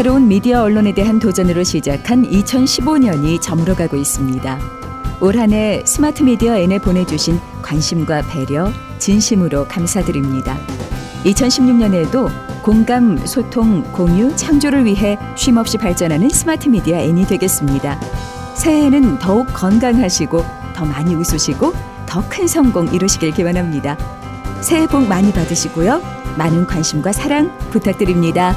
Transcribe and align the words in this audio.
새로운 0.00 0.28
미디어 0.28 0.62
언론에 0.62 0.94
대한 0.94 1.18
도전으로 1.18 1.62
시작한 1.62 2.22
2015년이 2.26 3.38
저물어가고 3.42 3.98
있습니다. 3.98 4.58
올 5.20 5.36
한 5.36 5.52
해 5.52 5.82
스마트 5.84 6.22
미디어 6.22 6.56
N에 6.56 6.78
보내주신 6.78 7.38
관심과 7.60 8.22
배려 8.22 8.72
진심으로 8.98 9.66
감사드립니다. 9.68 10.56
2016년에도 11.26 12.30
공감, 12.62 13.18
소통, 13.26 13.82
공유, 13.92 14.34
창조를 14.36 14.86
위해 14.86 15.18
쉼없이 15.36 15.76
발전하는 15.76 16.30
스마트 16.30 16.70
미디어 16.70 16.96
N이 16.96 17.26
되겠습니다. 17.26 18.00
새해에는 18.54 19.18
더욱 19.18 19.48
건강하시고 19.52 20.42
더 20.74 20.84
많이 20.86 21.14
웃으시고 21.14 21.74
더 22.06 22.22
큰 22.30 22.46
성공 22.46 22.86
이루시길 22.86 23.32
기원합니다. 23.32 23.98
새해 24.62 24.86
복 24.86 25.06
많이 25.06 25.30
받으시고요. 25.30 26.00
많은 26.38 26.66
관심과 26.66 27.12
사랑 27.12 27.54
부탁드립니다. 27.68 28.56